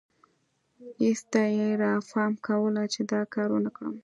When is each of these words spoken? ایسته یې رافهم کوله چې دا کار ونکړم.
ایسته 1.03 1.41
یې 1.55 1.69
رافهم 1.83 2.33
کوله 2.45 2.83
چې 2.93 3.01
دا 3.11 3.21
کار 3.33 3.49
ونکړم. 3.53 3.95